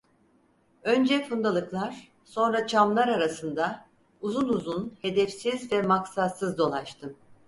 Önce 0.83 1.23
fundalıklar, 1.23 2.09
sonra 2.25 2.67
çamlar 2.67 3.07
arasında, 3.07 3.85
uzun 4.21 4.49
uzun, 4.49 4.97
hedefsiz 5.01 5.71
ve 5.71 5.81
maksatsız 5.81 6.57
dolaştım. 6.57 7.15